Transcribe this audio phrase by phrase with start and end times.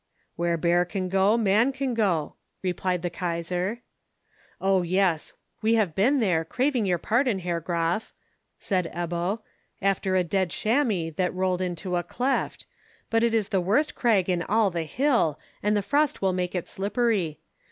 [0.35, 3.81] "Where bear can go, man can go," replied the Kaisar.
[4.59, 5.33] "Oh, yes!
[5.61, 8.11] We have been there, craving your pardon, Herr Graf,"
[8.57, 9.41] said Ebbo,
[9.79, 12.65] "after a dead chamois that rolled into a cleft,
[13.11, 16.55] but it is the worst crag on all the hill, and the frost will make
[16.55, 17.39] it slippery.